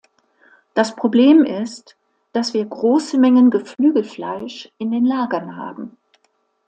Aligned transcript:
Das 0.73 0.95
Problem 0.95 1.45
ist, 1.45 1.95
dass 2.31 2.55
wir 2.55 2.65
große 2.65 3.19
Mengen 3.19 3.51
Geflügelfleisch 3.51 4.71
in 4.79 4.89
den 4.91 5.05
Lagern 5.05 5.57
haben. 5.57 5.95